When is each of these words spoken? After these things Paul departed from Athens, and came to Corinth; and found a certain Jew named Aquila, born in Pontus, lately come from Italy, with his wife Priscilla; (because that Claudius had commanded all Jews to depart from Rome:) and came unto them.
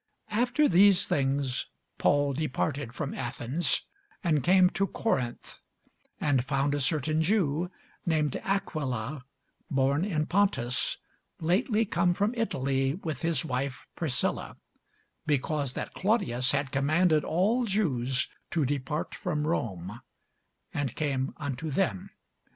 After 0.31 0.67
these 0.67 1.05
things 1.05 1.67
Paul 1.99 2.33
departed 2.33 2.91
from 2.91 3.13
Athens, 3.13 3.83
and 4.23 4.41
came 4.43 4.71
to 4.71 4.87
Corinth; 4.87 5.57
and 6.19 6.43
found 6.43 6.73
a 6.73 6.79
certain 6.79 7.21
Jew 7.21 7.69
named 8.03 8.35
Aquila, 8.37 9.23
born 9.69 10.03
in 10.03 10.25
Pontus, 10.25 10.97
lately 11.39 11.85
come 11.85 12.15
from 12.15 12.33
Italy, 12.35 12.95
with 12.95 13.21
his 13.21 13.45
wife 13.45 13.85
Priscilla; 13.95 14.57
(because 15.27 15.73
that 15.73 15.93
Claudius 15.93 16.51
had 16.51 16.71
commanded 16.71 17.23
all 17.23 17.65
Jews 17.65 18.27
to 18.49 18.65
depart 18.65 19.13
from 19.13 19.45
Rome:) 19.45 20.01
and 20.73 20.95
came 20.95 21.31
unto 21.37 21.69
them. 21.69 22.09